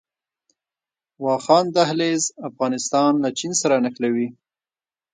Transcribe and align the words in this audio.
واخان 1.25 1.65
دهلیز 1.75 2.23
افغانستان 2.49 3.11
له 3.23 3.29
چین 3.39 3.51
سره 3.61 3.75
نښلوي 3.83 4.27